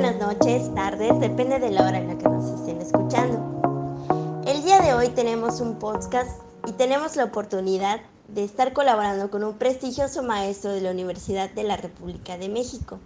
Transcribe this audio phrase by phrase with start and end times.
[0.00, 4.44] buenas noches, tardes, depende de la hora en la que nos estén escuchando.
[4.46, 9.42] El día de hoy tenemos un podcast y tenemos la oportunidad de estar colaborando con
[9.42, 13.00] un prestigioso maestro de la Universidad de la República de México.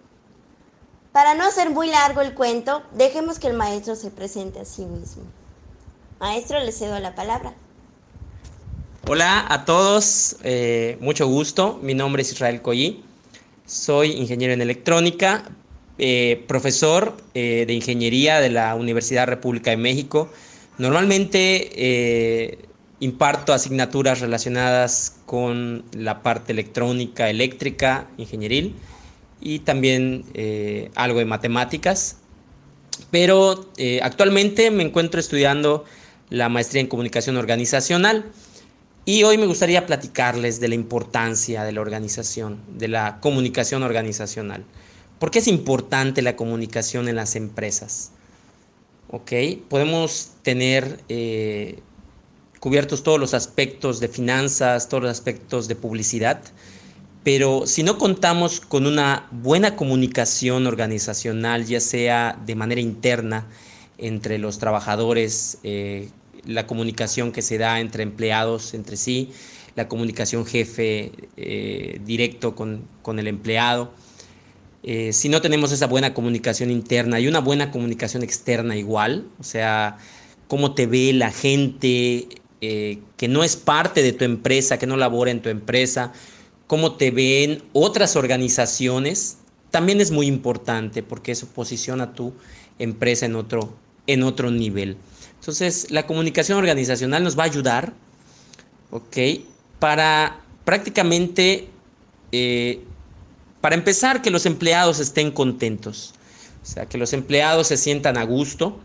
[1.13, 4.85] Para no hacer muy largo el cuento, dejemos que el maestro se presente a sí
[4.85, 5.23] mismo.
[6.21, 7.55] Maestro, le cedo la palabra.
[9.09, 11.79] Hola a todos, eh, mucho gusto.
[11.81, 13.03] Mi nombre es Israel Collí.
[13.65, 15.45] Soy ingeniero en electrónica,
[16.05, 20.29] eh, profesor eh, de ingeniería de la Universidad República de México.
[20.77, 22.59] Normalmente eh,
[22.99, 28.75] imparto asignaturas relacionadas con la parte electrónica, eléctrica, ingenieril
[29.41, 30.25] y también
[30.97, 32.17] algo de matemáticas.
[33.13, 33.71] Pero
[34.03, 35.85] actualmente me encuentro estudiando
[36.31, 38.25] la maestría en comunicación organizacional.
[39.05, 44.65] Y hoy me gustaría platicarles de la importancia de la organización, de la comunicación organizacional.
[45.23, 48.11] ¿Por qué es importante la comunicación en las empresas?
[49.09, 49.31] ¿Ok?
[49.69, 51.79] Podemos tener eh,
[52.59, 56.43] cubiertos todos los aspectos de finanzas, todos los aspectos de publicidad,
[57.23, 63.47] pero si no contamos con una buena comunicación organizacional, ya sea de manera interna
[63.99, 66.09] entre los trabajadores, eh,
[66.45, 69.31] la comunicación que se da entre empleados entre sí,
[69.77, 73.93] la comunicación jefe eh, directo con, con el empleado,
[74.85, 79.45] eh, si no tenemos esa buena comunicación interna y una buena comunicación externa igual, o
[79.45, 79.99] sea,
[80.49, 82.29] cómo te ve la gente
[82.61, 86.13] eh, que no es parte de tu empresa, que no labora en tu empresa,
[86.67, 89.39] cómo te ven otras organizaciones,
[89.71, 92.33] también es muy importante porque eso posiciona tu
[92.79, 93.75] empresa en otro,
[94.07, 94.97] en otro nivel.
[95.39, 97.93] Entonces, la comunicación organizacional nos va a ayudar,
[98.91, 99.17] ¿ok?
[99.79, 101.69] Para prácticamente
[102.31, 102.81] eh,
[103.63, 106.15] para empezar, que los empleados estén contentos,
[106.63, 108.81] o sea, que los empleados se sientan a gusto,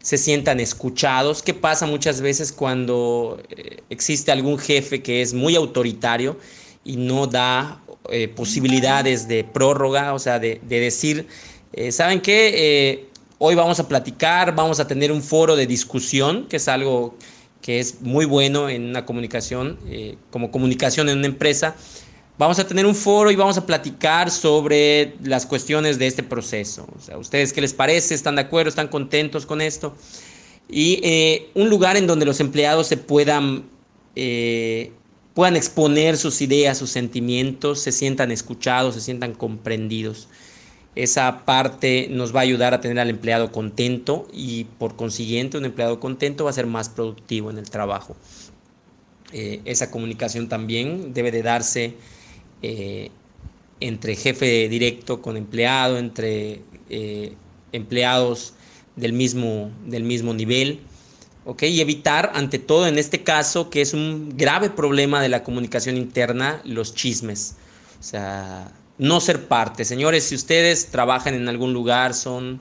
[0.00, 1.42] se sientan escuchados.
[1.42, 6.38] ¿Qué pasa muchas veces cuando eh, existe algún jefe que es muy autoritario
[6.82, 11.28] y no da eh, posibilidades de prórroga, o sea, de, decir,
[11.74, 13.08] eh, ¿saben qué?
[13.38, 17.16] hoy vamos a platicar, vamos a tener un foro de discusión, que es algo
[17.60, 19.78] que es muy bueno en una comunicación,
[20.30, 21.76] como comunicación en una empresa
[22.42, 26.88] Vamos a tener un foro y vamos a platicar sobre las cuestiones de este proceso.
[26.98, 28.16] O sea, ¿ustedes qué les parece?
[28.16, 28.68] ¿Están de acuerdo?
[28.68, 29.94] ¿Están contentos con esto?
[30.68, 33.62] Y eh, un lugar en donde los empleados se puedan,
[34.16, 34.90] eh,
[35.34, 40.26] puedan exponer sus ideas, sus sentimientos, se sientan escuchados, se sientan comprendidos.
[40.96, 45.64] Esa parte nos va a ayudar a tener al empleado contento y por consiguiente un
[45.64, 48.16] empleado contento va a ser más productivo en el trabajo.
[49.32, 51.94] Eh, esa comunicación también debe de darse
[52.62, 53.10] eh,
[53.80, 57.34] entre jefe directo con empleado, entre eh,
[57.72, 58.54] empleados
[58.96, 60.80] del mismo, del mismo nivel.
[61.60, 65.96] Y evitar, ante todo en este caso, que es un grave problema de la comunicación
[65.96, 67.56] interna, los chismes.
[67.98, 69.84] O sea, no ser parte.
[69.84, 72.60] Señores, si ustedes trabajan en algún lugar, son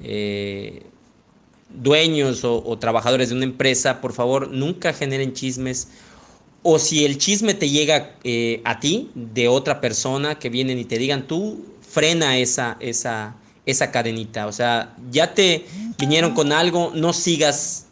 [0.00, 0.82] eh,
[1.68, 5.88] dueños o, trabajadores de una empresa, por favor, nunca generen chismes
[6.66, 10.86] o si el chisme te llega eh, a ti de otra persona que vienen y
[10.86, 13.36] te digan, tú frena esa, esa,
[13.66, 14.46] esa cadenita.
[14.46, 15.66] O sea, ya te
[15.98, 17.84] vinieron con algo, no sigas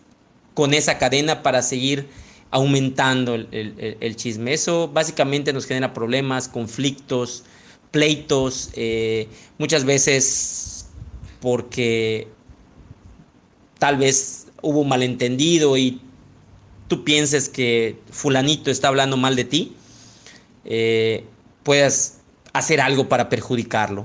[0.55, 2.09] con esa cadena para seguir
[2.51, 4.55] aumentando el, chisme.
[4.55, 7.45] Eso básicamente nos genera problemas, conflictos,
[7.91, 9.29] pleitos, eh,
[9.59, 10.87] muchas veces
[11.41, 12.27] porque
[13.79, 16.01] tal vez hubo malentendido y
[16.93, 19.75] tú pienses que fulanito está hablando mal de ti,
[20.67, 21.25] eh,
[21.63, 22.19] puedas
[22.53, 24.05] hacer algo para perjudicarlo.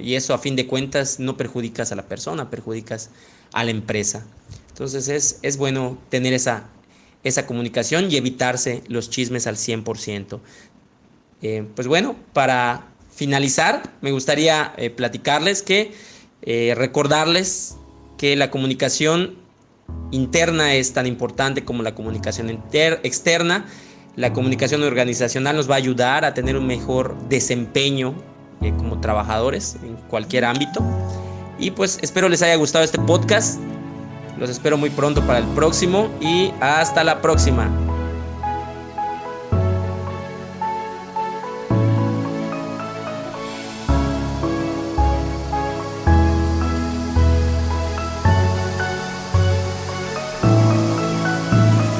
[0.00, 3.10] Y eso a fin de cuentas no perjudicas a la persona, perjudicas
[3.52, 4.24] a la empresa.
[4.68, 6.68] Entonces es, bueno tener esa,
[7.24, 10.38] esa comunicación y evitarse los chismes al 100%.
[11.42, 15.92] Eh, pues bueno, para finalizar, me gustaría eh, platicarles que,
[16.76, 17.74] recordarles
[18.16, 19.44] que la comunicación
[20.10, 23.66] interna es tan importante como la comunicación externa.
[24.16, 28.14] La comunicación organizacional nos va a ayudar a tener un mejor desempeño
[28.62, 30.82] eh, como trabajadores en cualquier ámbito.
[31.58, 33.60] Y pues espero les haya gustado este podcast.
[34.38, 37.70] Los espero muy pronto para el próximo y hasta la próxima.